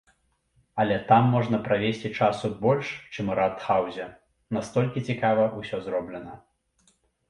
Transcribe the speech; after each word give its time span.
Але 0.83 0.95
там 1.11 1.27
можна 1.35 1.59
правесці 1.67 2.11
часу 2.21 2.51
больш, 2.65 2.91
чым 3.13 3.31
у 3.35 3.37
ратхаўзе, 3.43 4.11
настолькі 4.61 5.09
цікава 5.11 5.49
ўсё 5.63 5.77
зроблена! 5.89 6.33